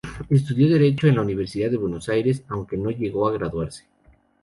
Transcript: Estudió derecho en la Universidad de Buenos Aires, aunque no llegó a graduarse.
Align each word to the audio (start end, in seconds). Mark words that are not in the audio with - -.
Estudió 0.31 0.67
derecho 0.67 1.05
en 1.05 1.13
la 1.17 1.21
Universidad 1.21 1.69
de 1.69 1.77
Buenos 1.77 2.09
Aires, 2.09 2.43
aunque 2.47 2.75
no 2.75 2.89
llegó 2.89 3.27
a 3.27 3.33
graduarse. 3.33 3.85